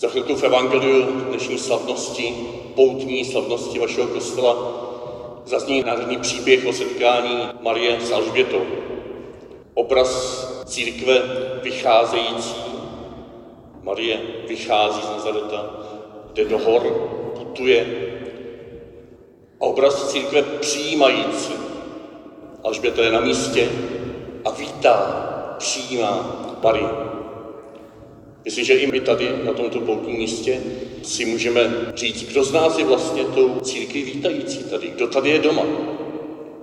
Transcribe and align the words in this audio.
Za 0.00 0.08
chvilku 0.08 0.36
v 0.36 0.44
Evangeliu 0.44 1.02
dnešní 1.28 1.58
slavnosti, 1.58 2.34
poutní 2.74 3.24
slavnosti 3.24 3.78
vašeho 3.78 4.06
kostela, 4.06 4.56
zazní 5.44 5.82
nádherný 5.82 6.16
příběh 6.16 6.66
o 6.66 6.72
setkání 6.72 7.48
Marie 7.60 8.00
s 8.00 8.12
Alžbětou. 8.12 8.62
Obraz 9.74 10.12
církve 10.64 11.22
vycházející, 11.62 12.54
Marie 13.82 14.20
vychází 14.48 15.02
z 15.02 15.10
Nazareta, 15.10 15.70
jde 16.32 16.44
do 16.44 16.58
hor, 16.58 16.82
putuje. 17.38 17.86
A 19.60 19.64
obraz 19.64 20.12
církve 20.12 20.42
přijímající. 20.42 21.52
Alžběta 22.64 23.02
je 23.02 23.12
na 23.12 23.20
místě 23.20 23.68
a 24.44 24.50
vítá, 24.50 24.96
přijímá 25.58 26.36
Marie. 26.62 27.09
Myslím, 28.44 28.64
že 28.64 28.74
i 28.74 28.86
my 28.86 29.00
tady 29.00 29.32
na 29.44 29.52
tomto 29.52 29.80
poutním 29.80 30.16
místě 30.16 30.60
si 31.02 31.24
můžeme 31.24 31.92
říct, 31.94 32.22
kdo 32.22 32.44
z 32.44 32.52
nás 32.52 32.78
je 32.78 32.84
vlastně 32.84 33.24
tou 33.24 33.60
církví 33.60 34.02
vítající 34.02 34.58
tady, 34.58 34.88
kdo 34.88 35.06
tady 35.06 35.30
je 35.30 35.38
doma, 35.38 35.62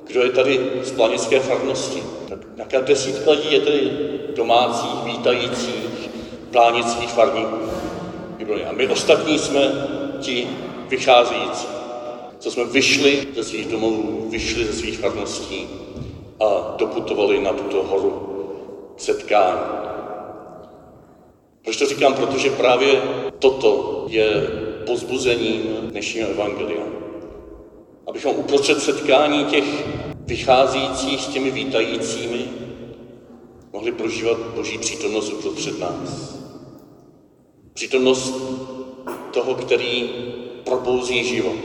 kdo 0.08 0.24
je 0.24 0.30
tady 0.30 0.60
z 0.84 0.92
planické 0.92 1.40
farnosti. 1.40 2.04
Tak 2.30 2.40
jaká 2.58 2.80
desítka 2.80 3.32
lidí 3.32 3.54
je 3.54 3.60
tady 3.60 3.92
domácích, 4.36 5.04
vítajících, 5.06 6.10
plánických 6.52 7.10
farníků. 7.10 7.58
A 8.70 8.72
my 8.72 8.88
ostatní 8.88 9.40
jsme 9.40 9.88
ti 10.22 10.48
vycházející, 10.90 11.68
co 12.40 12.52
jsme 12.52 12.66
vyšli 12.66 13.28
ze 13.36 13.44
svých 13.44 13.68
domovů, 13.68 14.28
vyšli 14.32 14.66
ze 14.66 14.74
svých 14.74 15.00
farností 15.00 15.68
a 16.40 16.76
doputovali 16.78 17.42
na 17.42 17.54
tuto 17.54 17.84
horu 17.84 18.30
setkání. 18.98 19.87
Proč 21.68 21.78
to 21.78 21.86
říkám? 21.86 22.14
Protože 22.14 22.50
právě 22.50 23.02
toto 23.40 24.06
je 24.10 24.48
pozbuzením 24.86 25.62
dnešního 25.90 26.30
evangelia. 26.30 26.84
Abychom 28.08 28.36
uprostřed 28.36 28.82
setkání 28.82 29.46
těch 29.46 29.64
vycházejících 30.26 31.22
s 31.22 31.28
těmi 31.28 31.52
vítajícími 31.52 32.46
mohli 33.74 33.92
prožívat 33.92 34.38
Boží 34.56 34.78
přítomnost 34.78 35.34
uprostřed 35.34 35.80
nás. 35.80 36.38
Přítomnost 37.74 38.34
toho, 39.34 39.56
který 39.56 40.10
probouzí 40.64 41.24
život, 41.24 41.58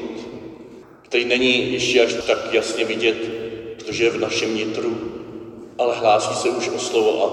který 1.02 1.24
není 1.24 1.72
ještě 1.72 2.04
až 2.04 2.14
tak 2.26 2.52
jasně 2.52 2.84
vidět, 2.84 3.30
protože 3.78 4.04
je 4.04 4.10
v 4.10 4.20
našem 4.20 4.56
nitru, 4.56 4.98
ale 5.78 5.96
hlásí 5.96 6.34
se 6.34 6.48
už 6.48 6.68
o 6.68 6.78
slovo 6.78 7.24
a 7.24 7.28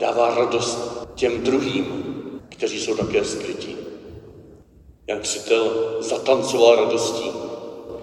dává 0.00 0.34
radost 0.34 1.02
těm 1.14 1.42
druhým, 1.42 2.01
kteří 2.62 2.80
jsou 2.80 2.94
také 2.94 3.24
skrytí. 3.24 3.76
Jan 5.06 5.20
Křitel 5.20 5.96
zatancoval 6.00 6.76
radostí, 6.76 7.30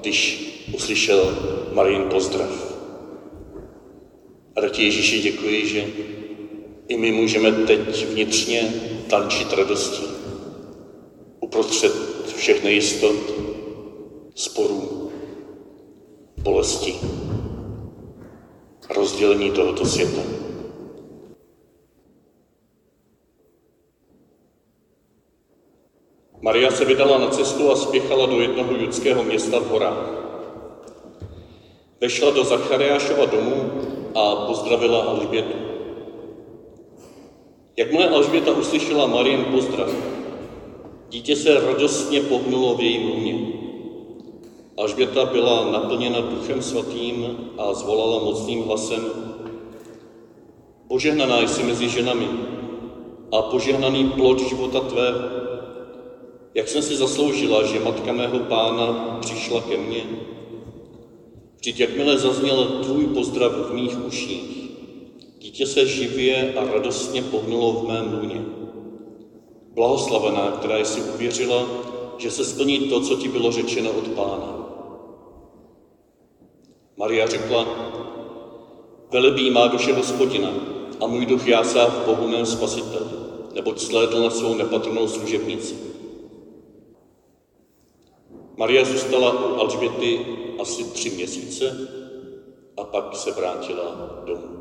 když 0.01 0.45
uslyšel 0.73 1.37
Marin 1.73 2.03
pozdrav. 2.03 2.75
A 4.55 4.61
tak 4.61 4.79
Ježíši 4.79 5.21
děkuji, 5.21 5.67
že 5.67 5.85
i 6.87 6.97
my 6.97 7.11
můžeme 7.11 7.51
teď 7.51 8.05
vnitřně 8.05 8.73
tančit 9.09 9.53
radostí. 9.53 10.03
Uprostřed 11.39 11.93
všech 12.35 12.63
nejistot, 12.63 13.15
sporů, 14.35 15.11
bolesti, 16.37 16.95
rozdělení 18.95 19.51
tohoto 19.51 19.85
světa. 19.85 20.38
Maria 26.49 26.71
se 26.71 26.85
vydala 26.85 27.17
na 27.17 27.27
cestu 27.29 27.71
a 27.71 27.75
spěchala 27.75 28.25
do 28.25 28.41
jednoho 28.41 28.75
judského 28.75 29.23
města 29.23 29.59
v 29.59 29.67
horách. 29.67 30.09
Vešla 32.01 32.31
do 32.31 32.43
Zachariášova 32.43 33.25
domu 33.25 33.71
a 34.15 34.35
pozdravila 34.35 35.03
Alžbětu. 35.03 35.57
Jakmile 37.77 38.09
Alžběta 38.09 38.51
uslyšela 38.51 39.07
Marien 39.07 39.45
pozdrav, 39.45 39.89
dítě 41.09 41.35
se 41.35 41.53
radostně 41.59 42.21
pohnulo 42.21 42.75
v 42.75 42.81
jejím 42.81 43.09
lůně. 43.09 43.39
Alžběta 44.77 45.25
byla 45.25 45.71
naplněna 45.71 46.21
duchem 46.21 46.61
svatým 46.61 47.37
a 47.57 47.73
zvolala 47.73 48.23
mocným 48.23 48.63
hlasem 48.63 49.05
Požehnaná 50.87 51.41
jsi 51.41 51.63
mezi 51.63 51.89
ženami 51.89 52.27
a 53.31 53.41
požehnaný 53.41 54.09
plod 54.09 54.39
života 54.39 54.79
tvého. 54.79 55.48
Jak 56.59 56.67
jsem 56.67 56.81
si 56.81 56.95
zasloužila, 56.95 57.63
že 57.63 57.79
matka 57.79 58.13
mého 58.13 58.39
pána 58.39 59.17
přišla 59.21 59.61
ke 59.61 59.77
mně? 59.77 60.03
Vždyť 61.55 61.79
jakmile 61.79 62.17
zazněl 62.17 62.65
tvůj 62.83 63.05
pozdrav 63.05 63.51
v 63.51 63.73
mých 63.73 64.05
uších, 64.05 64.71
dítě 65.37 65.65
se 65.65 65.85
živě 65.85 66.53
a 66.53 66.73
radostně 66.73 67.21
pohnulo 67.21 67.73
v 67.73 67.87
mém 67.87 68.19
lůně. 68.19 68.45
Blahoslavená, 69.73 70.51
která 70.51 70.77
jsi 70.77 71.01
uvěřila, 71.01 71.65
že 72.17 72.31
se 72.31 72.45
splní 72.45 72.79
to, 72.79 73.01
co 73.01 73.15
ti 73.15 73.27
bylo 73.27 73.51
řečeno 73.51 73.91
od 73.91 74.07
pána. 74.07 74.69
Maria 76.97 77.27
řekla, 77.27 77.67
velebí 79.11 79.49
má 79.49 79.67
duše 79.67 79.93
hospodina 79.93 80.49
a 81.01 81.07
můj 81.07 81.25
duch 81.25 81.47
jásá 81.47 81.85
v 81.85 82.05
Bohu 82.05 82.27
mém 82.27 82.45
spasiteli, 82.45 83.09
neboť 83.55 83.79
slédl 83.79 84.23
na 84.23 84.29
svou 84.29 84.55
nepatrnou 84.55 85.07
služebnici. 85.07 85.88
Maria 88.59 88.85
zůstala 88.85 89.45
u 89.45 89.55
Alžběty 89.55 90.25
asi 90.61 90.83
tři 90.83 91.09
měsíce 91.09 91.87
a 92.77 92.83
pak 92.83 93.15
se 93.15 93.31
vrátila 93.31 94.21
domů. 94.25 94.59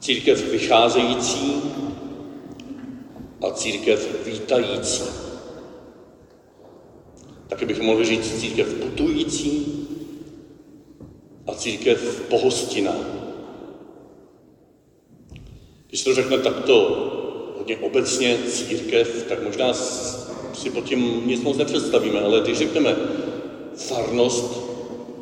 Církev 0.00 0.50
vycházející 0.50 1.62
a 3.46 3.50
církev 3.50 4.26
vítající. 4.26 5.02
Taky 7.48 7.64
bychom 7.64 7.86
mohli 7.86 8.04
říct 8.04 8.40
církev 8.40 8.74
putující 8.74 9.86
a 11.46 11.54
církev 11.54 12.26
pohostina. 12.28 12.94
Když 15.88 16.04
to 16.04 16.14
řekne 16.14 16.38
takto 16.38 17.09
hodně 17.70 17.86
obecně 17.86 18.38
církev, 18.38 19.24
tak 19.28 19.42
možná 19.42 19.72
si 20.54 20.70
pod 20.70 20.84
tím 20.84 21.22
nic 21.26 21.42
moc 21.42 21.56
nepředstavíme, 21.56 22.20
ale 22.20 22.40
když 22.40 22.58
řekneme 22.58 22.96
farnost 23.76 24.60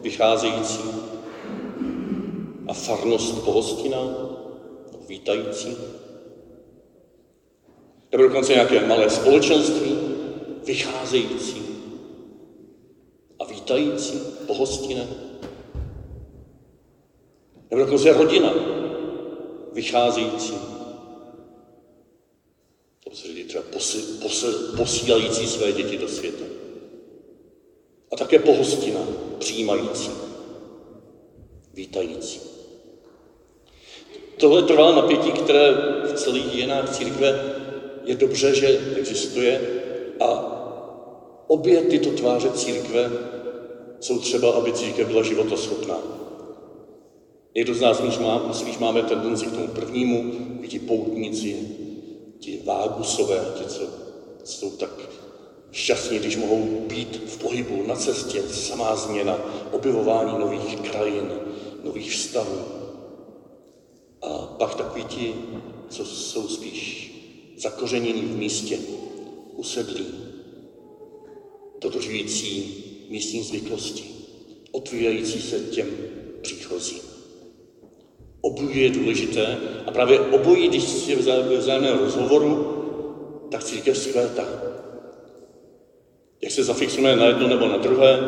vycházející 0.02 0.80
a 2.66 2.72
farnost 2.72 3.44
pohostina, 3.44 3.98
vítající, 5.08 5.76
nebo 8.12 8.22
dokonce 8.22 8.52
nějaké 8.52 8.86
malé 8.86 9.10
společenství, 9.10 9.98
vycházející 10.66 11.62
a 13.38 13.44
vítající, 13.44 14.20
pohostinné, 14.46 15.06
nebo 17.70 17.82
dokonce 17.82 18.12
rodina, 18.12 18.52
vycházející 19.72 20.67
posi, 23.78 23.98
posi, 24.22 24.46
posílající 24.76 25.46
své 25.46 25.72
děti 25.72 25.98
do 25.98 26.08
světa. 26.08 26.44
A 28.12 28.16
také 28.16 28.38
pohostina, 28.38 29.00
přijímající, 29.38 30.10
vítající. 31.74 32.40
Tohle 34.36 34.62
trvalé 34.62 34.96
napětí, 34.96 35.32
které 35.32 35.72
v 36.04 36.12
celých 36.12 36.44
dějinách 36.44 36.96
církve 36.96 37.54
je 38.04 38.14
dobře, 38.14 38.54
že 38.54 38.78
existuje 38.96 39.60
a 40.20 40.54
obě 41.46 41.82
tyto 41.82 42.10
tváře 42.10 42.50
církve 42.50 43.10
jsou 44.00 44.18
třeba, 44.18 44.52
aby 44.52 44.72
církev 44.72 45.08
byla 45.08 45.22
životoschopná. 45.22 45.98
Někdo 47.54 47.74
z 47.74 47.80
nás 47.80 48.18
má, 48.18 48.52
spíš 48.52 48.78
máme 48.78 49.02
tendenci 49.02 49.46
k 49.46 49.52
tomu 49.52 49.68
prvnímu, 49.68 50.32
vidí 50.60 50.78
poutníci, 50.78 51.56
ti 52.38 52.62
vágusové, 52.64 53.52
ti, 53.58 53.64
co 53.64 53.82
jsou 54.44 54.70
tak 54.70 54.90
šťastní, 55.72 56.18
když 56.18 56.36
mohou 56.36 56.86
být 56.86 57.22
v 57.26 57.38
pohybu, 57.38 57.86
na 57.86 57.96
cestě, 57.96 58.42
samá 58.42 58.96
změna, 58.96 59.38
objevování 59.72 60.38
nových 60.38 60.80
krajin, 60.80 61.32
nových 61.84 62.12
vztahů. 62.12 62.58
A 64.22 64.28
pak 64.46 64.74
takový 64.74 65.04
ti, 65.04 65.34
co 65.88 66.04
jsou 66.04 66.48
spíš 66.48 67.12
zakořenění 67.56 68.22
v 68.22 68.36
místě, 68.36 68.78
usedlí, 69.56 70.06
dodržující 71.80 72.84
místní 73.08 73.42
zvyklosti, 73.42 74.04
otvírající 74.72 75.42
se 75.42 75.60
těm 75.60 75.88
příchozím. 76.42 77.07
Obojí 78.58 78.82
je 78.82 78.90
důležité 78.90 79.56
a 79.86 79.90
právě 79.90 80.20
obojí, 80.20 80.68
když 80.68 81.08
je 81.08 81.16
v 81.16 81.58
vzájemném 81.58 81.98
rozhovoru, 81.98 82.74
tak 83.50 83.64
církev 83.64 83.98
zkvétá. 83.98 84.44
Jak 86.42 86.52
se 86.52 86.62
zafixujeme 86.62 87.16
na 87.16 87.26
jedno 87.26 87.48
nebo 87.48 87.68
na 87.68 87.76
druhé, 87.76 88.18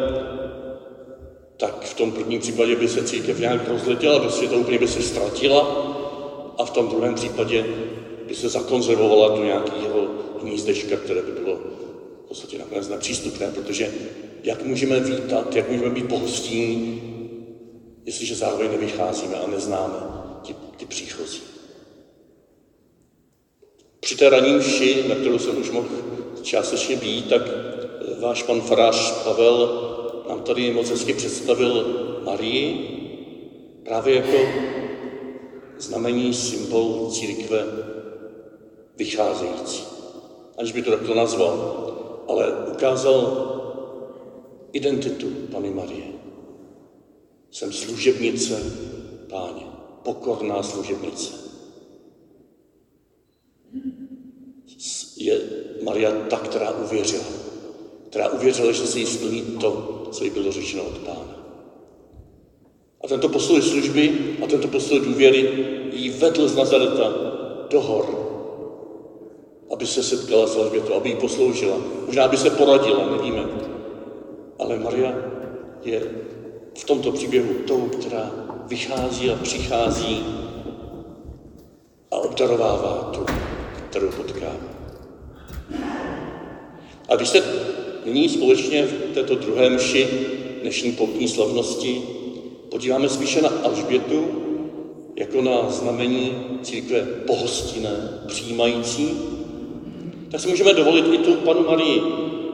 tak 1.57 1.85
v 1.85 1.95
tom 1.95 2.13
prvním 2.13 2.41
případě 2.41 2.77
by 2.77 2.89
se 2.89 3.03
církev 3.03 3.39
nějak 3.39 3.69
rozletěla, 3.69 4.31
se 4.31 4.47
to 4.47 4.57
úplně 4.57 4.79
by 4.79 4.89
se 4.89 5.03
ztratila 5.03 5.61
a 6.59 6.65
v 6.65 6.71
tom 6.71 6.89
druhém 6.89 7.15
případě 7.15 7.65
by 8.29 8.35
se 8.35 8.49
zakonzervovala 8.49 9.29
do 9.29 9.45
nějakého 9.45 10.09
hnízdečka, 10.43 10.97
které 10.97 11.23
by 11.23 11.33
bylo 11.33 11.55
v 12.25 12.29
podstatě 12.29 12.59
nakonec 12.59 12.89
nepřístupné, 12.89 13.51
protože 13.51 13.93
jak 14.43 14.65
můžeme 14.65 15.01
vítat, 15.01 15.57
jak 15.57 15.71
můžeme 15.71 15.91
být 15.91 16.09
pohostinní, 16.09 17.03
jestliže 18.07 18.35
zároveň 18.35 18.71
nevycházíme 18.71 19.37
a 19.37 19.47
neznáme 19.47 20.20
příchozí. 20.91 21.41
Při 24.01 24.17
té 24.17 24.31
ranní 24.31 24.53
mši, 24.53 25.05
na 25.09 25.15
kterou 25.15 25.39
jsem 25.39 25.61
už 25.61 25.71
mohl 25.71 25.89
částečně 26.43 26.97
být, 26.97 27.29
tak 27.29 27.43
váš 28.21 28.43
pan 28.43 28.61
farář 28.61 29.25
Pavel 29.25 29.87
nám 30.29 30.43
tady 30.43 30.73
moc 30.73 30.91
hezky 30.91 31.15
představil 31.15 31.87
Marii 32.25 32.97
právě 33.85 34.15
jako 34.15 34.39
znamení, 35.79 36.35
symbol 36.35 37.11
církve 37.11 37.65
vycházející. 38.97 39.83
Aniž 40.59 40.73
by 40.73 40.83
to 40.83 40.91
takto 40.91 41.15
nazval, 41.15 41.87
ale 42.29 42.53
ukázal 42.73 43.47
identitu 44.73 45.27
Pany 45.53 45.71
Marie. 45.71 46.07
Jsem 47.51 47.73
služebnice 47.73 48.63
páně, 49.31 49.70
pokorná 50.03 50.63
služebnice. 50.63 51.35
Je 55.17 55.41
Maria 55.83 56.13
ta, 56.31 56.37
která 56.37 56.71
uvěřila. 56.71 57.25
Která 58.09 58.29
uvěřila, 58.29 58.73
že 58.73 58.87
se 58.87 58.99
jí 58.99 59.07
splní 59.07 59.43
to, 59.43 60.03
co 60.13 60.25
jí 60.25 60.31
bylo 60.31 60.53
řečeno 60.53 60.83
od 60.85 60.99
Pána. 60.99 61.41
A 63.05 63.09
tento 63.09 63.29
postoj 63.29 63.63
služby 63.63 64.37
a 64.45 64.47
tento 64.47 64.69
postoj 64.69 65.01
důvěry 65.01 65.67
jí 65.93 66.11
vedl 66.11 66.49
z 66.49 66.57
Nazareta 66.57 67.13
do 67.71 67.81
hor, 67.81 68.07
aby 69.73 69.87
se 69.87 70.03
setkala 70.03 70.47
s 70.47 70.57
Alžbětou, 70.57 70.95
aby 70.95 71.09
jí 71.09 71.17
posloužila. 71.17 71.77
Možná 72.07 72.29
by 72.29 72.37
se 72.37 72.51
poradila, 72.51 73.17
nevíme. 73.17 73.49
Ale 74.59 74.79
Maria 74.79 75.15
je 75.83 76.11
v 76.79 76.85
tomto 76.85 77.13
příběhu 77.13 77.55
tou, 77.67 77.89
která 77.89 78.50
vychází 78.71 79.31
a 79.31 79.37
přichází 79.37 80.27
a 82.11 82.17
obdarovává 82.17 83.11
tu, 83.15 83.27
kterou 83.91 84.11
potká. 84.11 84.53
A 87.09 87.17
když 87.17 87.29
se 87.29 87.43
nyní 88.05 88.29
společně 88.29 88.87
v 88.87 89.15
této 89.15 89.35
druhé 89.35 89.71
mši 89.71 90.09
dnešní 90.63 90.93
poutní 90.93 91.29
slavnosti 91.29 92.03
podíváme 92.71 93.09
spíše 93.09 93.43
na 93.43 93.49
Alžbětu 93.65 94.29
jako 95.17 95.43
na 95.43 95.71
znamení 95.71 96.33
církve 96.63 97.01
pohostinné, 97.27 98.23
přijímající, 98.27 99.11
tak 100.31 100.41
si 100.41 100.49
můžeme 100.49 100.75
dovolit 100.75 101.15
i 101.15 101.19
tu 101.19 101.35
panu 101.35 101.65
Marii 101.67 102.03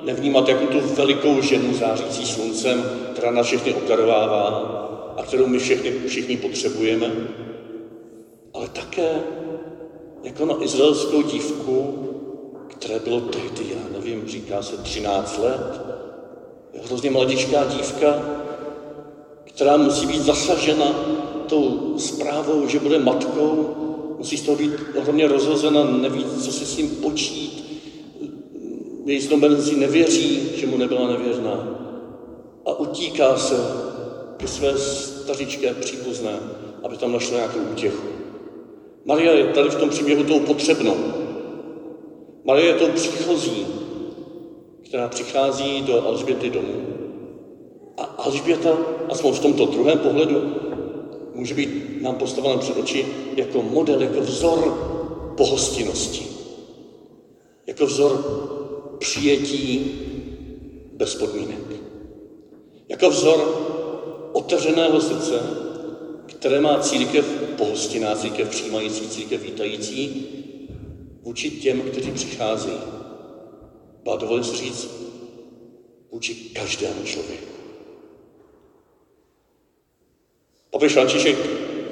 nevnímat 0.05 0.49
jako 0.49 0.67
tu 0.67 0.81
velikou 0.81 1.43
ženu 1.43 1.75
zářící 1.75 2.27
sluncem, 2.27 2.85
která 3.13 3.31
na 3.31 3.43
všechny 3.43 3.75
obdarovává 3.75 4.76
kterou 5.27 5.47
my 5.47 5.59
všechny, 5.59 5.93
všichni 6.07 6.37
potřebujeme, 6.37 7.13
ale 8.55 8.69
také 8.69 9.23
jako 10.23 10.47
na 10.47 10.65
izraelskou 10.65 11.23
dívku, 11.23 11.95
které 12.69 12.99
bylo 12.99 13.21
tehdy, 13.21 13.65
já 13.71 13.99
nevím, 13.99 14.29
říká 14.29 14.63
se 14.63 14.77
13 14.77 15.39
let, 15.39 15.81
hrozně 16.85 17.11
mladičká 17.11 17.65
dívka, 17.65 18.15
která 19.45 19.77
musí 19.77 20.07
být 20.07 20.23
zasažena 20.23 20.87
tou 21.47 21.95
zprávou, 21.99 22.67
že 22.67 22.81
bude 22.81 22.99
matkou, 22.99 23.75
musí 24.19 24.37
z 24.37 24.43
toho 24.43 24.57
být 24.57 24.73
ohromně 24.99 25.29
rozhozena, 25.29 25.85
neví, 25.85 26.25
co 26.25 26.53
si 26.53 26.67
s 26.67 26.77
ním 26.77 26.89
počít, 26.89 27.81
její 29.05 29.23
snoubenci 29.23 29.77
nevěří, 29.77 30.51
že 30.57 30.67
mu 30.67 30.77
nebyla 30.77 31.09
nevěrná. 31.09 31.69
A 32.67 32.73
utíká 32.73 33.37
se 33.37 33.86
ke 34.37 34.49
své 34.49 34.79
stařičké 34.79 35.75
příbuzné, 35.75 36.39
aby 36.83 36.97
tam 36.97 37.13
našla 37.13 37.37
nějakou 37.37 37.59
útěchu. 37.59 38.07
Maria 39.05 39.33
je 39.33 39.47
tady 39.47 39.69
v 39.69 39.75
tom 39.75 39.89
příběhu 39.89 40.25
tou 40.25 40.41
potřebnou. 40.41 40.97
Marie 42.45 42.67
je 42.67 42.75
tou 42.75 42.89
příchozí, 42.89 43.67
která 44.89 45.09
přichází 45.09 45.83
do 45.83 46.07
Alžběty 46.07 46.51
domů. 46.51 46.87
A 47.97 48.03
Alžběta, 48.03 48.79
aspoň 49.09 49.33
v 49.33 49.41
tomto 49.41 49.67
druhém 49.67 49.99
pohledu, 49.99 50.53
může 51.35 51.55
být 51.55 52.03
nám 52.03 52.15
postavena 52.15 52.57
před 52.57 52.77
oči 52.77 53.07
jako 53.37 53.63
model, 53.63 54.03
jako 54.03 54.21
vzor 54.21 54.59
pohostinnosti. 55.37 56.27
Jako 57.67 57.87
vzor 57.87 58.25
přijetí 58.99 59.93
bez 60.93 61.15
podmínek. 61.15 61.59
Jako 62.89 63.11
vzor 63.11 63.39
otevřeného 64.37 65.01
srdce, 65.01 65.41
které 66.27 66.61
má 66.61 66.81
církev 66.81 67.27
pohostinná, 67.57 68.15
církev 68.15 68.49
přijímající, 68.49 69.09
církev 69.09 69.43
vítající, 69.43 70.27
vůči 71.23 71.51
těm, 71.51 71.81
kteří 71.81 72.11
přicházejí. 72.11 72.79
Ba 74.05 74.17
dovolím 74.17 74.45
si 74.45 74.57
říct, 74.57 74.89
vůči 76.13 76.35
každému 76.35 77.05
člověku. 77.05 77.47
Papež 80.71 80.93
František 80.93 81.37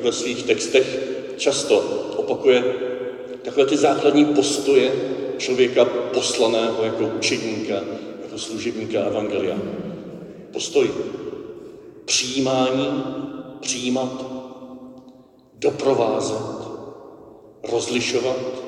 ve 0.02 0.12
svých 0.12 0.42
textech 0.42 0.98
často 1.36 1.78
opakuje 2.16 2.64
takové 3.42 3.66
ty 3.66 3.76
základní 3.76 4.24
postoje 4.24 4.92
člověka 5.38 5.84
poslaného 5.84 6.84
jako 6.84 7.06
učedníka, 7.18 7.74
jako 8.22 8.38
služebníka 8.38 9.00
Evangelia. 9.00 9.58
Postoj 10.52 10.90
přijímání, 12.04 13.04
přijímat, 13.60 14.24
doprovázet, 15.54 16.68
rozlišovat, 17.72 18.64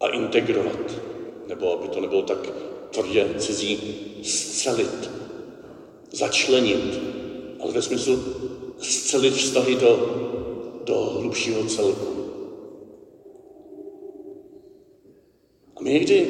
a 0.00 0.08
integrovat, 0.08 1.00
nebo 1.46 1.78
aby 1.78 1.88
to 1.88 2.00
nebylo 2.00 2.22
tak 2.22 2.38
tvrdě 2.90 3.34
cizí, 3.38 3.78
zcelit, 4.22 5.10
začlenit, 6.12 7.00
ale 7.60 7.72
ve 7.72 7.82
smyslu 7.82 8.18
zcelit 8.78 9.34
vztahy 9.34 9.74
do, 9.74 9.96
do 10.84 10.94
hlubšího 10.94 11.64
celku. 11.64 12.06
A 15.76 15.82
my 15.82 15.90
někdy 15.90 16.26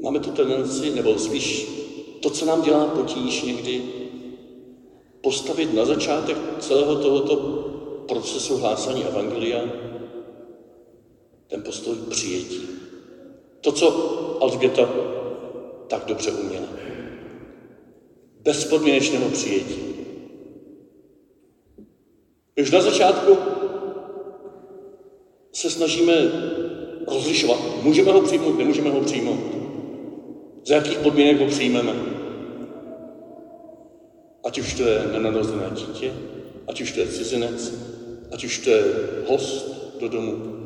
máme 0.00 0.20
tu 0.20 0.30
tendenci, 0.30 0.90
nebo 0.90 1.18
spíš 1.18 1.66
to, 2.20 2.30
co 2.30 2.44
nám 2.44 2.62
dělá 2.62 2.86
potíž 2.86 3.42
někdy, 3.42 3.82
postavit 5.28 5.74
na 5.74 5.84
začátek 5.84 6.36
celého 6.58 6.96
tohoto 6.96 7.36
procesu 8.08 8.56
hlásání 8.56 9.04
Evangelia 9.04 9.60
ten 11.46 11.62
postoj 11.62 11.96
přijetí. 12.10 12.60
To, 13.60 13.72
co 13.72 13.88
Alžběta 14.42 14.88
tak 15.86 16.04
dobře 16.04 16.30
uměla. 16.30 16.66
Bezpodmínečného 18.40 19.28
přijetí. 19.28 19.82
Už 22.60 22.70
na 22.70 22.80
začátku 22.80 23.36
se 25.52 25.70
snažíme 25.70 26.14
rozlišovat. 27.08 27.58
Můžeme 27.82 28.12
ho 28.12 28.20
přijmout, 28.20 28.58
nemůžeme 28.58 28.90
ho 28.90 29.00
přijmout. 29.00 29.40
Za 30.66 30.74
jakých 30.74 30.98
podmínek 30.98 31.40
ho 31.40 31.46
přijmeme. 31.46 32.17
Ať 34.48 34.58
už 34.58 34.74
to 34.74 34.82
je 34.82 35.08
nenarozené 35.12 35.70
dítě, 35.70 36.12
ať 36.66 36.80
už 36.80 36.92
to 36.92 37.00
je 37.00 37.06
cizinec, 37.06 37.74
ať 38.32 38.44
už 38.44 38.58
to 38.58 38.70
je 38.70 38.84
host 39.26 39.66
do 40.00 40.08
domu, 40.08 40.58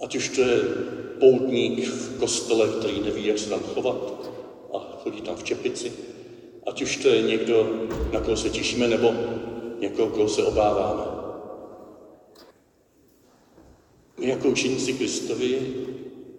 Ať 0.00 0.16
už 0.16 0.28
to 0.28 0.40
je 0.40 0.60
poutník 1.20 1.88
v 1.88 2.18
kostele, 2.18 2.68
který 2.68 3.00
neví, 3.00 3.26
jak 3.26 3.38
se 3.38 3.50
tam 3.50 3.60
chovat 3.60 4.12
a 4.74 4.98
chodí 5.02 5.20
tam 5.20 5.36
v 5.36 5.42
čepici, 5.42 5.92
ať 6.66 6.82
už 6.82 6.96
to 6.96 7.08
je 7.08 7.22
někdo, 7.22 7.86
na 8.12 8.20
koho 8.20 8.36
se 8.36 8.50
těšíme, 8.50 8.88
nebo 8.88 9.14
někoho, 9.80 10.08
koho 10.08 10.28
se 10.28 10.42
obáváme. 10.42 11.02
My 14.20 14.28
jako 14.28 14.48
učeníci 14.48 14.92
Kristovi, 14.92 15.74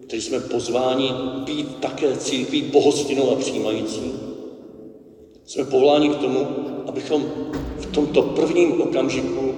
kteří 0.02 0.22
jsme 0.22 0.40
pozváni 0.40 1.12
být 1.44 1.76
také 1.76 2.16
církví 2.16 2.62
pohostinou 2.62 3.30
a 3.30 3.36
přijímající, 3.36 4.27
jsme 5.48 5.64
povoláni 5.64 6.08
k 6.08 6.16
tomu, 6.16 6.46
abychom 6.86 7.24
v 7.76 7.86
tomto 7.86 8.22
prvním 8.22 8.82
okamžiku 8.82 9.54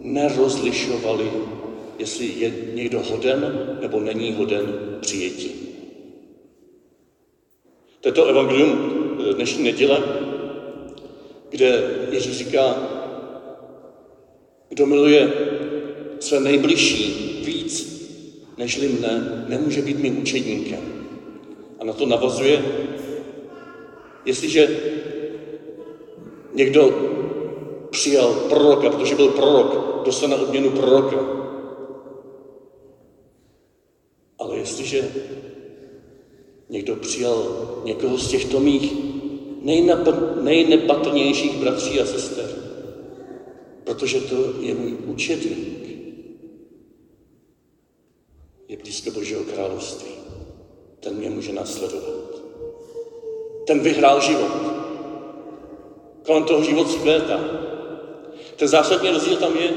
nerozlišovali, 0.00 1.30
jestli 1.98 2.26
je 2.38 2.52
někdo 2.74 3.00
hoden 3.00 3.68
nebo 3.80 4.00
není 4.00 4.32
hoden 4.32 4.74
přijetí. 5.00 5.50
To 8.00 8.08
je 8.08 8.12
to 8.12 8.24
evangelium 8.24 8.92
dnešní 9.34 9.64
neděle, 9.64 10.02
kde 11.50 11.82
Ježíš 12.10 12.38
říká, 12.38 12.76
kdo 14.68 14.86
miluje 14.86 15.32
své 16.20 16.40
nejbližší 16.40 17.42
víc 17.44 18.02
nežli 18.58 18.88
mne, 18.88 19.44
nemůže 19.48 19.82
být 19.82 19.98
mým 19.98 20.22
učedníkem. 20.22 20.80
A 21.78 21.84
na 21.84 21.92
to 21.92 22.06
navazuje, 22.06 22.62
jestliže 24.24 24.80
někdo 26.54 26.90
přijal 27.90 28.34
proroka, 28.34 28.90
protože 28.90 29.14
byl 29.14 29.28
prorok, 29.28 30.02
dostane 30.04 30.36
odměnu 30.36 30.70
proroka. 30.70 31.16
Ale 34.38 34.56
jestliže 34.56 35.12
někdo 36.68 36.96
přijal 36.96 37.44
někoho 37.84 38.18
z 38.18 38.28
těchto 38.28 38.60
mých 38.60 38.92
nejnepatrnějších 40.40 41.56
bratří 41.56 42.00
a 42.00 42.06
sester, 42.06 42.50
protože 43.84 44.20
to 44.20 44.36
je 44.60 44.74
můj 44.74 44.96
učedník, 45.06 45.82
je 48.68 48.76
blízko 48.76 49.10
Božího 49.10 49.44
království. 49.44 50.12
Ten 51.00 51.14
mě 51.14 51.30
může 51.30 51.52
nasledovat. 51.52 52.21
Ten 53.66 53.80
vyhrál 53.80 54.20
život. 54.20 54.52
Kolem 56.26 56.44
toho 56.44 56.62
život 56.62 56.90
zkvétá. 56.90 57.40
Ten 58.56 58.68
zásadní 58.68 59.10
rozdíl 59.10 59.36
tam 59.36 59.56
je, 59.56 59.70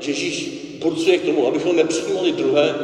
že 0.00 0.10
Ježíš 0.10 0.58
burcuje 0.78 1.18
k 1.18 1.24
tomu, 1.24 1.46
abychom 1.46 1.76
nepřijímali 1.76 2.32
druhé 2.32 2.74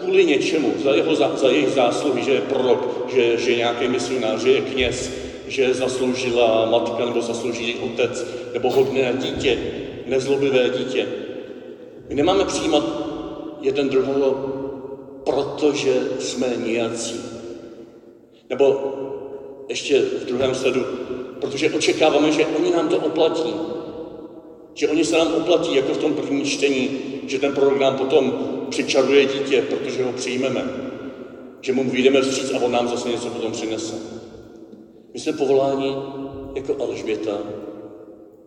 kvůli 0.00 0.24
něčemu, 0.24 0.74
za, 0.84 0.90
jeho, 0.90 1.14
za, 1.14 1.36
za 1.36 1.48
jejich 1.48 1.68
zásluhy, 1.68 2.22
že 2.22 2.30
je 2.30 2.40
prorok, 2.40 3.10
že, 3.14 3.38
že 3.38 3.50
je 3.50 3.56
nějaký 3.56 3.88
misionář, 3.88 4.40
že 4.40 4.50
je 4.50 4.60
kněz, 4.60 5.10
že 5.48 5.74
zasloužila 5.74 6.70
matka 6.70 7.04
nebo 7.04 7.20
zaslouží 7.20 7.74
otec, 7.74 8.26
nebo 8.52 8.70
hodné 8.70 9.12
dítě, 9.18 9.58
nezlobivé 10.06 10.70
dítě. 10.78 11.06
My 12.08 12.14
nemáme 12.14 12.44
přijímat 12.44 12.84
jeden 13.60 13.88
druhého, 13.88 14.30
protože 15.24 15.94
jsme 16.18 16.46
nějací. 16.66 17.20
Nebo 18.50 18.92
ještě 19.68 20.00
v 20.00 20.26
druhém 20.26 20.54
sledu, 20.54 20.84
protože 21.40 21.70
očekáváme, 21.70 22.32
že 22.32 22.46
oni 22.46 22.70
nám 22.70 22.88
to 22.88 22.98
oplatí. 22.98 23.54
Že 24.74 24.88
oni 24.88 25.04
se 25.04 25.18
nám 25.18 25.34
oplatí, 25.34 25.74
jako 25.74 25.94
v 25.94 25.98
tom 25.98 26.14
prvním 26.14 26.44
čtení, 26.44 26.88
že 27.26 27.38
ten 27.38 27.52
prorok 27.52 27.80
nám 27.80 27.96
potom 27.96 28.32
přičaruje 28.70 29.26
dítě, 29.26 29.62
protože 29.62 30.04
ho 30.04 30.12
přijmeme. 30.12 30.64
Že 31.60 31.72
mu 31.72 31.90
vyjdeme 31.90 32.22
vstříc 32.22 32.50
a 32.50 32.58
on 32.58 32.72
nám 32.72 32.88
zase 32.88 33.08
něco 33.08 33.28
potom 33.28 33.52
přinese. 33.52 33.94
My 35.14 35.20
jsme 35.20 35.32
povoláni 35.32 35.96
jako 36.54 36.76
Alžběta 36.82 37.38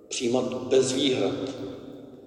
přijímat 0.07 0.53
bez 0.53 0.91
výhrad. 0.91 1.33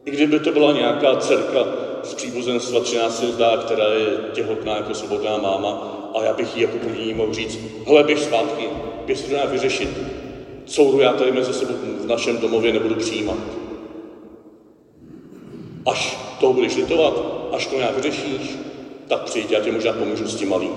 I 0.04 0.10
kdyby 0.10 0.38
to 0.38 0.52
byla 0.52 0.72
nějaká 0.72 1.16
dcerka 1.16 1.89
z 2.02 2.14
příbuzenstva 2.14 2.80
13 2.80 3.22
zdá, 3.24 3.56
která 3.56 3.84
je 3.84 4.06
těhotná 4.32 4.76
jako 4.76 4.94
svobodná 4.94 5.38
máma, 5.38 5.96
a 6.14 6.24
já 6.24 6.34
bych 6.34 6.56
jí 6.56 6.62
jako 6.62 6.78
první 6.78 7.14
mohl 7.14 7.34
říct, 7.34 7.58
hele, 7.86 8.04
běž 8.04 8.20
zpátky, 8.20 8.68
běž 9.06 9.18
se 9.18 9.26
to 9.26 9.32
nějak 9.32 9.50
vyřešit. 9.50 9.88
Couru 10.64 11.00
já 11.00 11.12
tady 11.12 11.32
mezi 11.32 11.54
sebou 11.54 11.74
v 12.00 12.06
našem 12.06 12.38
domově 12.38 12.72
nebudu 12.72 12.94
přijímat. 12.94 13.38
Až 15.86 16.18
to 16.40 16.52
budeš 16.52 16.76
litovat, 16.76 17.14
až 17.52 17.66
to 17.66 17.76
nějak 17.76 17.96
vyřešíš, 17.96 18.58
tak 19.08 19.22
přijď, 19.22 19.50
já 19.50 19.60
ti 19.60 19.70
možná 19.70 19.92
pomůžu 19.92 20.26
s 20.26 20.36
tím 20.36 20.48
malým. 20.48 20.72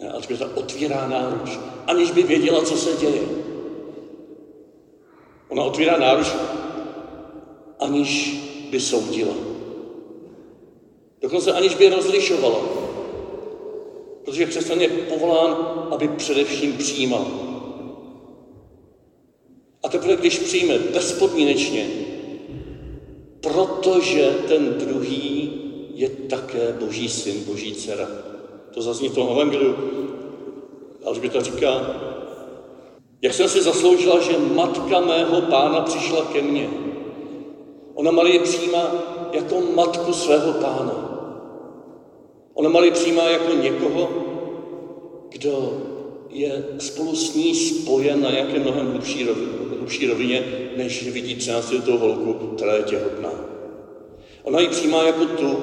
Ne, 0.00 0.10
Alžběta 0.10 0.46
otvírá 0.54 1.08
náruč, 1.08 1.58
aniž 1.86 2.10
by 2.10 2.22
věděla, 2.22 2.64
co 2.64 2.76
se 2.76 2.96
děje. 2.96 3.22
Ona 5.48 5.62
otvírá 5.62 5.98
náruč, 5.98 6.34
aniž 7.80 8.40
by 8.70 8.80
soudila. 8.80 9.34
Dokonce 11.20 11.52
aniž 11.52 11.74
by 11.74 11.88
rozlišovala. 11.88 12.60
Protože 14.24 14.46
křesťan 14.46 14.80
je 14.80 14.88
povolán, 14.88 15.56
aby 15.90 16.08
především 16.08 16.72
přijímal. 16.72 17.26
A 19.82 19.88
teprve, 19.88 20.16
když 20.16 20.38
přijme 20.38 20.78
bezpodmínečně, 20.78 21.90
protože 23.40 24.30
ten 24.48 24.74
druhý 24.78 25.52
je 25.94 26.08
také 26.08 26.72
Boží 26.80 27.08
syn, 27.08 27.44
Boží 27.44 27.74
dcera. 27.74 28.08
To 28.74 28.82
zazní 28.82 29.08
v 29.08 29.14
tom 29.14 29.28
evangeliu. 29.30 29.74
Alžběta 31.04 31.42
říká, 31.42 31.96
jak 33.22 33.34
jsem 33.34 33.48
si 33.48 33.62
zasloužila, 33.62 34.20
že 34.20 34.38
matka 34.38 35.00
mého 35.00 35.40
pána 35.40 35.80
přišla 35.80 36.24
ke 36.24 36.42
mně. 36.42 36.87
Ona 37.98 38.10
Marie 38.10 38.40
přijímá 38.40 38.92
jako 39.32 39.60
matku 39.74 40.12
svého 40.12 40.52
pána. 40.52 40.94
Ona 42.54 42.68
Marie 42.68 42.92
přijímá 42.92 43.22
jako 43.22 43.52
někoho, 43.54 44.08
kdo 45.28 45.82
je 46.30 46.64
spolu 46.78 47.16
s 47.16 47.34
ní 47.34 47.54
spojen 47.54 48.22
na 48.22 48.30
nějaké 48.30 48.58
mnohem 48.58 48.86
hlubší 48.86 49.24
rovině, 49.24 49.46
hlubší 49.78 50.06
rovině 50.06 50.44
než 50.76 51.12
vidí 51.12 51.34
13 51.34 51.72
letou 51.72 51.98
holku, 51.98 52.32
která 52.32 52.72
je 52.72 52.82
těhotná. 52.82 53.30
Ona 54.42 54.60
ji 54.60 54.68
přijímá 54.68 55.02
jako 55.02 55.24
tu, 55.24 55.58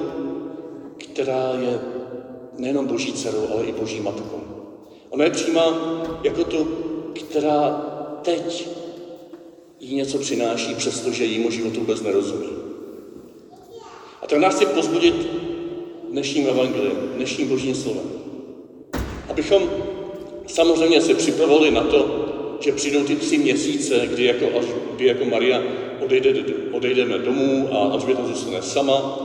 která 0.98 1.52
je 1.60 1.80
nejenom 2.58 2.86
boží 2.86 3.12
dcerou, 3.12 3.46
ale 3.52 3.64
i 3.64 3.72
boží 3.72 4.00
matkou. 4.00 4.40
Ona 5.10 5.24
je 5.24 5.30
přijímá 5.30 5.64
jako 6.22 6.44
tu, 6.44 6.68
která 7.14 7.70
teď 8.22 8.68
jí 9.80 9.96
něco 9.96 10.18
přináší, 10.18 10.74
přestože 10.74 11.24
jejímu 11.24 11.50
životu 11.50 11.80
vůbec 11.80 12.02
nerozumí. 12.02 12.48
A 14.22 14.26
tak 14.26 14.38
nás 14.38 14.54
chci 14.54 14.66
pozbudit 14.66 15.14
dnešním 16.10 16.48
evangeliem, 16.48 16.96
dnešním 17.16 17.48
božím 17.48 17.74
slovem. 17.74 18.10
Abychom 19.28 19.70
samozřejmě 20.46 21.00
se 21.00 21.14
připravovali 21.14 21.70
na 21.70 21.84
to, 21.84 22.26
že 22.60 22.72
přijdou 22.72 23.04
ty 23.04 23.16
tři 23.16 23.38
měsíce, 23.38 24.06
kdy 24.06 24.24
jako, 24.24 24.46
kdy 24.96 25.06
jako 25.06 25.24
Maria 25.24 25.62
odejde, 26.04 26.44
odejdeme 26.72 27.18
domů 27.18 27.68
a 27.72 27.76
Alžběta 27.76 28.26
zůstane 28.26 28.62
sama. 28.62 29.22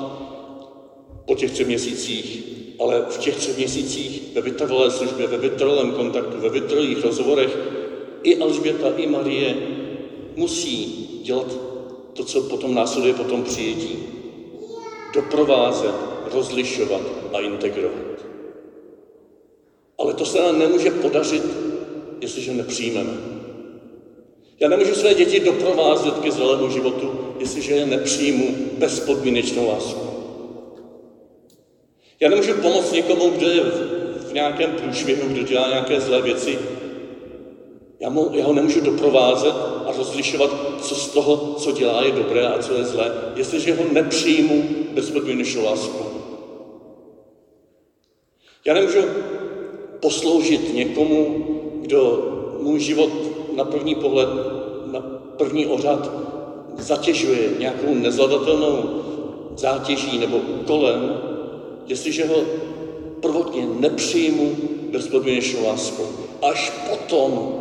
Po 1.25 1.36
těch 1.36 1.51
třech 1.51 1.67
měsících 1.67 2.51
ale 2.81 3.05
v 3.10 3.17
těch 3.17 3.36
třech 3.36 3.58
měsících 3.58 4.22
ve 4.36 4.41
vytrvalé 4.41 4.91
službě, 4.91 5.27
ve 5.27 5.38
vytrvalém 5.38 5.91
kontaktu, 5.91 6.38
ve 6.38 6.50
vytrvalých 6.50 7.03
rozhovorech 7.03 7.58
i 8.24 8.38
Alžběta, 8.38 8.88
i 8.98 9.08
Marie 9.08 9.55
musí 10.36 10.86
dělat 11.24 11.48
to, 12.14 12.24
co 12.24 12.42
potom 12.42 12.76
následuje 12.76 13.14
po 13.14 13.24
tom 13.24 13.44
přijetí. 13.44 14.00
Doprovázet, 15.14 15.96
rozlišovat 16.34 17.02
a 17.34 17.40
integrovat. 17.40 18.26
Ale 20.00 20.14
to 20.14 20.26
se 20.26 20.42
nám 20.42 20.60
nemůže 20.60 20.92
podařit, 20.92 21.44
jestliže 22.22 22.54
nepřijmeme. 22.54 23.14
Já 24.60 24.70
nemůžu 24.70 24.96
své 24.96 25.14
děti 25.14 25.40
doprovázet 25.40 26.20
ke 26.20 26.32
zdravému 26.32 26.70
životu, 26.70 27.12
jestliže 27.40 27.74
je 27.74 27.86
nepřijmu 27.86 28.56
bezpodmínečnou 28.78 29.68
lásku. 29.68 30.12
Já 32.20 32.30
nemůžu 32.30 32.54
pomoct 32.54 32.92
někomu, 32.92 33.30
kdo 33.30 33.50
je 33.50 33.62
v 34.30 34.34
nějakém 34.34 34.72
průšvihu, 34.72 35.28
kdo 35.28 35.44
dělá 35.44 35.68
nějaké 35.68 36.02
zlé 36.02 36.22
věci. 36.22 36.60
Já, 38.01 38.10
mu, 38.10 38.29
já 38.34 38.46
ho 38.46 38.53
nemůžu 38.53 38.81
doprovázet 38.81 39.53
a 39.86 39.91
rozlišovat, 39.98 40.51
co 40.81 40.96
z 40.96 41.08
toho, 41.08 41.55
co 41.58 41.72
dělá, 41.72 42.03
je 42.03 42.12
dobré 42.12 42.48
a 42.48 42.60
co 42.60 42.74
je 42.74 42.84
zlé, 42.84 43.12
jestliže 43.36 43.75
ho 43.75 43.84
nepřijmu 43.91 44.63
bezpodmínečnou 44.93 45.65
lásku. 45.65 46.03
Já 48.65 48.74
nemůžu 48.74 49.00
posloužit 50.00 50.74
někomu, 50.74 51.46
kdo 51.81 52.27
můj 52.62 52.79
život 52.79 53.12
na 53.55 53.63
první 53.63 53.96
pohled, 53.96 54.29
na 54.91 55.00
první 55.38 55.65
ořad 55.65 56.12
zatěžuje 56.77 57.50
nějakou 57.60 57.93
nezvladatelnou 57.93 59.01
zátěží 59.58 60.17
nebo 60.20 60.38
úkolem, 60.38 61.22
jestliže 61.88 62.25
ho 62.25 62.36
prvotně 63.22 63.67
nepřijmu 63.79 64.55
bezpodmínečnou 64.91 65.67
láskou. 65.67 66.08
Až 66.41 66.74
potom 66.89 67.61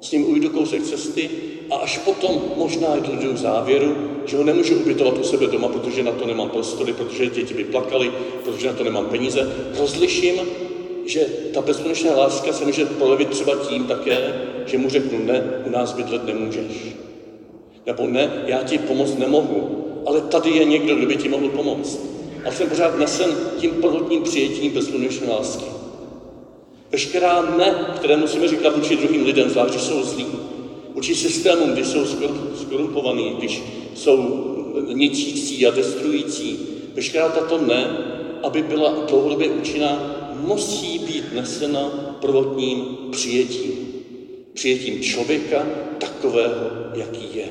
s 0.00 0.12
ním 0.12 0.30
ujdu 0.30 0.50
kousek 0.50 0.82
cesty 0.82 1.30
a 1.70 1.76
až 1.76 1.98
potom 1.98 2.42
možná 2.56 2.96
jdu 2.96 3.32
k 3.32 3.36
závěru, 3.36 3.96
že 4.26 4.36
ho 4.36 4.44
nemůžu 4.44 4.74
ubytovat 4.74 5.18
u 5.18 5.22
sebe 5.22 5.46
doma, 5.46 5.68
protože 5.68 6.02
na 6.02 6.12
to 6.12 6.26
nemám 6.26 6.50
prostory, 6.50 6.92
protože 6.92 7.26
děti 7.26 7.54
by 7.54 7.64
plakali, 7.64 8.12
protože 8.44 8.66
na 8.66 8.72
to 8.72 8.84
nemám 8.84 9.06
peníze. 9.06 9.52
Rozliším, 9.78 10.34
že 11.06 11.20
ta 11.54 11.60
bezpodmínečná 11.60 12.16
láska 12.16 12.52
se 12.52 12.64
může 12.64 12.84
projevit 12.84 13.28
třeba 13.28 13.56
tím 13.56 13.84
také, 13.84 14.34
že 14.66 14.78
mu 14.78 14.88
řeknu, 14.88 15.18
ne, 15.18 15.62
u 15.66 15.70
nás 15.70 15.92
bydlet 15.92 16.26
nemůžeš. 16.26 16.96
Nebo 17.86 18.06
ne, 18.06 18.42
já 18.46 18.62
ti 18.62 18.78
pomoct 18.78 19.18
nemohu, 19.18 19.84
ale 20.06 20.20
tady 20.20 20.50
je 20.50 20.64
někdo, 20.64 20.94
kdo 20.94 21.06
by 21.06 21.16
ti 21.16 21.28
mohl 21.28 21.48
pomoct. 21.48 22.00
A 22.44 22.50
jsem 22.50 22.68
pořád 22.68 22.98
nesen 22.98 23.30
tím 23.56 23.70
prvotním 23.70 24.22
přijetím 24.22 24.72
bezpodmínečné 24.72 25.28
lásky. 25.28 25.77
Veškerá 26.90 27.56
ne, 27.56 27.74
které 27.96 28.16
musíme 28.16 28.48
říkat 28.48 28.76
vůči 28.76 28.96
druhým 28.96 29.26
lidem, 29.26 29.50
zvlášť 29.50 29.70
když 29.70 29.82
jsou 29.82 30.02
zlí, 30.02 30.26
vůči 30.94 31.14
systémům, 31.14 31.72
když 31.72 31.86
jsou 31.86 32.04
skorumpovaní, 32.54 33.34
když 33.38 33.62
jsou 33.94 34.44
ničící 34.92 35.66
a 35.66 35.70
destruující, 35.70 36.58
veškerá 36.94 37.28
tato 37.28 37.58
ne, 37.58 37.96
aby 38.42 38.62
byla 38.62 39.04
dlouhodobě 39.08 39.48
účinná, 39.48 40.14
musí 40.40 40.98
být 40.98 41.32
nesena 41.32 41.90
prvotním 42.20 42.98
přijetím. 43.10 43.72
Přijetím 44.54 45.02
člověka 45.02 45.66
takového, 45.98 46.70
jaký 46.94 47.36
je. 47.36 47.48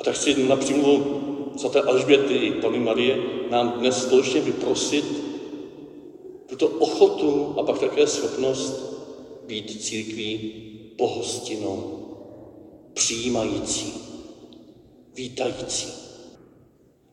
A 0.00 0.04
tak 0.04 0.14
chci 0.14 0.42
na 0.42 0.56
přímluvu 0.56 1.20
svaté 1.56 1.80
Alžběty 1.80 2.34
i 2.34 2.50
Pany 2.50 2.78
Marie 2.78 3.18
nám 3.50 3.70
dnes 3.70 4.02
společně 4.02 4.40
vyprosit 4.40 5.29
tuto 6.50 6.66
ochotu 6.66 7.54
a 7.58 7.62
pak 7.62 7.78
také 7.78 8.06
schopnost 8.06 8.96
být 9.46 9.82
církví 9.82 10.52
pohostinou, 10.98 12.06
přijímající, 12.94 13.94
vítající. 15.14 15.88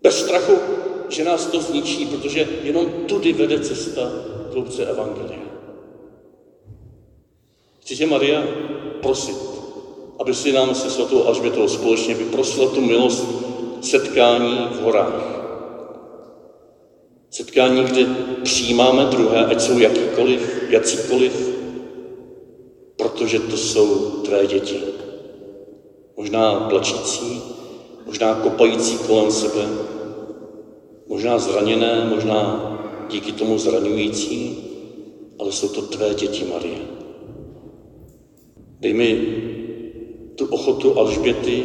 Bez 0.01 0.19
strachu, 0.23 0.53
že 1.09 1.23
nás 1.23 1.45
to 1.45 1.61
zničí, 1.61 2.05
protože 2.05 2.47
jenom 2.63 2.85
tudy 2.85 3.33
vede 3.33 3.59
cesta 3.59 4.01
k 4.49 4.53
hloubce 4.53 4.85
Evangelia. 4.85 5.47
Chci 7.79 7.95
tě, 7.95 8.05
Maria, 8.05 8.43
prosit, 9.01 9.37
aby 10.19 10.33
si 10.33 10.51
nám 10.51 10.75
se 10.75 10.89
svatou 10.89 11.23
Alžbětou 11.23 11.67
společně 11.67 12.13
vyprosila 12.13 12.71
tu 12.71 12.81
milost 12.81 13.27
setkání 13.81 14.67
v 14.71 14.81
horách. 14.81 15.36
Setkání, 17.29 17.83
kde 17.83 18.05
přijímáme 18.43 19.05
druhé, 19.05 19.45
ať 19.45 19.61
jsou 19.61 19.79
jakýkoliv, 19.79 20.63
jacíkoliv, 20.69 21.57
protože 22.95 23.39
to 23.39 23.57
jsou 23.57 23.87
tvé 24.25 24.47
děti. 24.47 24.79
Možná 26.17 26.59
plačící, 26.59 27.41
možná 28.05 28.35
kopající 28.35 28.97
kolem 28.97 29.31
sebe, 29.31 29.67
možná 31.07 31.39
zraněné, 31.39 32.07
možná 32.09 32.63
díky 33.09 33.31
tomu 33.31 33.57
zraňující, 33.57 34.57
ale 35.39 35.51
jsou 35.51 35.67
to 35.67 35.81
tvé 35.81 36.13
děti, 36.13 36.45
Marie. 36.53 36.77
Dej 38.79 38.93
mi 38.93 39.37
tu 40.35 40.45
ochotu 40.45 40.99
Alžběty, 40.99 41.63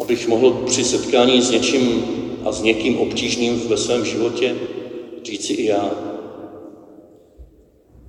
abych 0.00 0.28
mohl 0.28 0.50
při 0.66 0.84
setkání 0.84 1.42
s 1.42 1.50
něčím 1.50 2.04
a 2.46 2.52
s 2.52 2.62
někým 2.62 2.98
obtížným 2.98 3.68
ve 3.68 3.76
svém 3.76 4.04
životě 4.04 4.56
říci 5.22 5.52
i 5.52 5.64
já, 5.64 5.90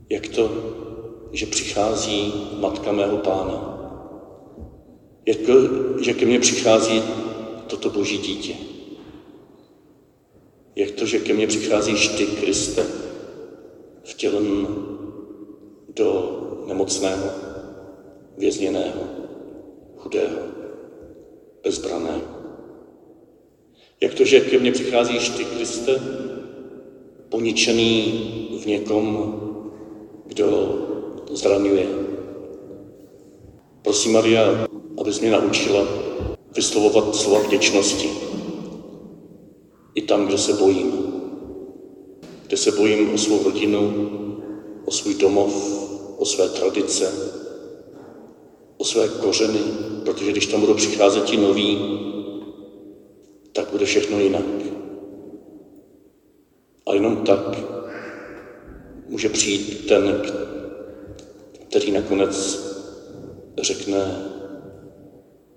jak 0.09 0.27
to, 0.27 0.51
že 1.31 1.45
přichází 1.45 2.33
matka 2.59 2.91
mého 2.91 3.17
pána. 3.17 3.77
Jak 5.25 5.37
to, 5.37 5.53
že 6.01 6.13
ke 6.13 6.25
mně 6.25 6.39
přichází 6.39 7.03
toto 7.67 7.89
boží 7.89 8.17
dítě. 8.17 8.53
Jak 10.75 10.91
to, 10.91 11.05
že 11.05 11.19
ke 11.19 11.33
mně 11.33 11.47
přicházíš 11.47 12.07
ty, 12.07 12.25
Kriste, 12.25 12.85
vtělen 14.03 14.67
do 15.95 16.39
nemocného, 16.67 17.29
vězněného, 18.37 19.01
chudého, 19.97 20.39
bezbraného. 21.63 22.36
Jak 24.01 24.13
to, 24.13 24.25
že 24.25 24.41
ke 24.41 24.59
mně 24.59 24.71
přicházíš 24.71 25.29
ty, 25.29 25.45
Kriste, 25.45 26.01
poničený 27.29 28.03
v 28.63 28.65
někom, 28.65 29.35
kdo 30.25 30.75
zraňuje. 31.31 31.87
Prosím, 33.81 34.13
Maria, 34.13 34.67
abys 34.97 35.19
mě 35.19 35.31
naučila 35.31 35.87
vyslovovat 36.55 37.15
slova 37.15 37.39
vděčnosti. 37.39 38.09
I 39.95 40.01
tam, 40.01 40.25
kde 40.25 40.37
se 40.37 40.53
bojím. 40.53 40.91
Kde 42.47 42.57
se 42.57 42.71
bojím 42.71 43.13
o 43.13 43.17
svou 43.17 43.43
rodinu, 43.43 44.09
o 44.85 44.91
svůj 44.91 45.13
domov, 45.13 45.53
o 46.17 46.25
své 46.25 46.49
tradice, 46.49 47.13
o 48.77 48.85
své 48.85 49.07
kořeny, 49.07 49.59
protože 50.05 50.31
když 50.31 50.47
tam 50.47 50.59
budou 50.59 50.73
přicházet 50.73 51.23
ti 51.23 51.37
noví, 51.37 51.77
tak 53.57 53.71
bude 53.71 53.85
všechno 53.85 54.19
jinak. 54.19 54.45
A 56.87 56.93
jenom 56.93 57.17
tak 57.17 57.57
může 59.09 59.29
přijít 59.29 59.87
ten, 59.87 60.21
který 61.67 61.91
nakonec 61.91 62.59
řekne, 63.57 64.29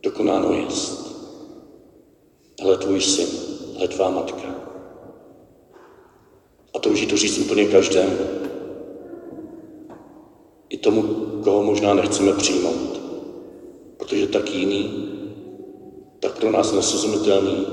dokonáno 0.03 0.53
jest. 0.53 1.11
Hle 2.63 2.77
tvůj 2.77 3.01
syn, 3.01 3.29
hle 3.77 3.89
tvá 3.89 4.11
matka. 4.11 4.55
A 6.75 6.79
touží 6.79 7.07
to 7.07 7.17
říct 7.17 7.39
úplně 7.39 7.65
každému. 7.65 8.17
I 10.69 10.79
tomu, 10.79 11.03
koho 11.45 11.63
možná 11.63 11.95
nechceme 11.95 12.33
přijmout. 12.33 13.01
Protože 13.97 14.27
tak 14.27 14.51
jiný, 14.51 15.10
tak 16.21 16.39
pro 16.39 16.53
nás 16.53 16.73
nesrozumitelný, 16.73 17.67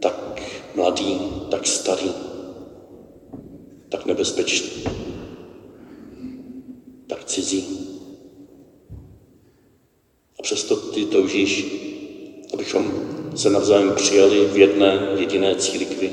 tak 0.00 0.42
mladý, 0.74 1.18
tak 1.50 1.66
starý, 1.66 2.10
tak 3.88 4.06
nebezpečný, 4.06 4.84
tak 7.06 7.24
cizí. 7.24 7.80
A 10.38 10.42
přesto 10.42 10.76
ty 10.76 11.04
toužíš, 11.04 11.66
abychom 12.54 12.92
se 13.36 13.50
navzájem 13.50 13.94
přijali 13.94 14.46
v 14.46 14.58
jedné 14.58 15.08
jediné 15.18 15.54
církvi, 15.54 16.12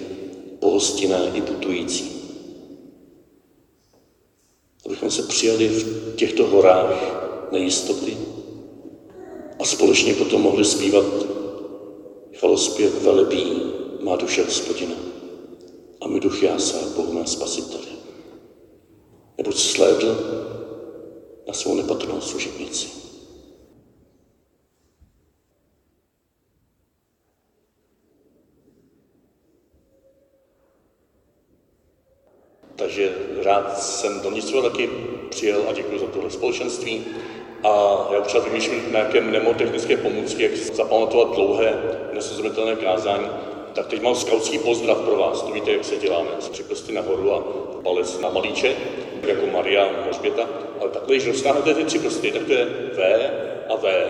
pohostinné 0.59 1.31
i 1.33 1.41
putující. 1.41 2.11
Abychom 4.85 5.11
se 5.11 5.23
přijali 5.23 5.67
v 5.67 6.15
těchto 6.15 6.47
horách 6.47 7.21
nejistoty 7.51 8.17
a 9.61 9.65
společně 9.65 10.13
potom 10.13 10.41
mohli 10.41 10.65
zpívat 10.65 11.05
chvalospěv 12.33 13.01
velebí 13.01 13.61
má 13.99 14.15
duše 14.15 14.43
hospodina 14.43 14.95
a 16.01 16.07
my 16.07 16.19
duch 16.19 16.43
jásá 16.43 16.77
Bohu 16.95 17.13
mé 17.13 17.27
spasiteli. 17.27 17.87
Neboť 19.37 19.55
slédl 19.55 20.17
na 21.47 21.53
svou 21.53 21.75
nepatrnou 21.75 22.21
služebnici. 22.21 22.87
Takže 32.75 33.15
rád 33.43 33.79
jsem 33.79 34.21
do 34.21 34.31
Nistru 34.31 34.61
taky 34.61 34.89
přijel 35.29 35.65
a 35.69 35.73
děkuji 35.73 35.99
za 35.99 36.07
tohle 36.07 36.31
společenství. 36.31 37.05
A 37.63 38.07
já 38.11 38.19
občas 38.19 38.45
vymýšlím 38.45 38.81
nějaké 38.91 39.21
mnemotechnické 39.21 39.97
pomůcky, 39.97 40.43
jak 40.43 40.55
zapamatovat 40.55 41.35
dlouhé, 41.35 41.73
nesrozumitelné 42.13 42.75
kázání. 42.75 43.27
Tak 43.73 43.87
teď 43.87 44.01
mám 44.01 44.15
skautský 44.15 44.59
pozdrav 44.59 44.97
pro 44.97 45.15
vás. 45.15 45.41
To 45.41 45.51
víte, 45.51 45.71
jak 45.71 45.85
se 45.85 45.95
děláme. 45.95 46.29
Tři 46.51 46.63
prsty 46.63 46.93
nahoru 46.93 47.33
a 47.33 47.43
palec 47.83 48.19
na 48.19 48.29
malíče, 48.29 48.75
jako 49.27 49.45
Maria 49.45 49.89
Mořběta. 50.07 50.43
Ale 50.81 50.89
takhle, 50.89 51.15
když 51.15 51.25
dostáhnete 51.25 51.73
ty 51.73 51.83
tři 51.83 51.99
prsty, 51.99 52.31
tak 52.31 52.43
to 52.43 52.51
je 52.51 52.65
V 52.93 53.29
a 53.69 53.75
V. 53.75 54.07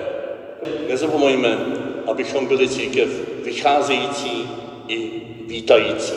Nezapomeňme, 0.89 1.65
abychom 2.07 2.45
byli 2.45 2.69
církev 2.69 3.09
vycházející 3.43 4.49
i 4.87 5.11
vítající. 5.45 6.13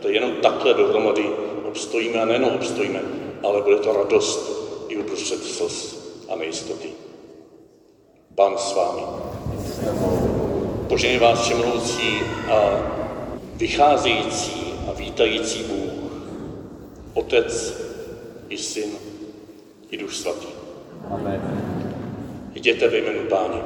To 0.00 0.08
je 0.08 0.14
jenom 0.14 0.32
takhle 0.32 0.74
dohromady 0.74 1.30
obstojíme 1.64 2.20
a 2.20 2.24
nejenom 2.24 2.50
obstojíme, 2.50 3.02
ale 3.42 3.62
bude 3.62 3.76
to 3.76 3.92
radost 3.92 4.64
i 4.88 4.96
uprostřed 4.96 5.44
slz 5.44 6.03
a 6.34 6.38
nejistoty. 6.38 6.88
Pán 8.34 8.58
s 8.58 8.74
vámi. 8.74 9.02
Poženě 10.88 11.18
vás 11.18 11.40
všemloucí 11.40 12.20
a 12.50 12.58
vycházející 13.54 14.74
a 14.88 14.92
vítající 14.92 15.62
Bůh, 15.62 15.92
Otec 17.14 17.82
i 18.48 18.58
Syn 18.58 18.90
i 19.90 19.96
Duch 19.96 20.12
Svatý. 20.12 20.46
Amen. 21.10 21.40
Jděte 22.54 22.88
ve 22.88 22.98
jménu 22.98 23.28
Páně. 23.28 23.62